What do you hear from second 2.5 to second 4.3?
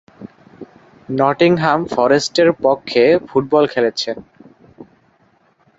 পক্ষে ফুটবল খেলেছেন।